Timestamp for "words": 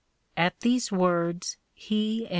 0.91-1.57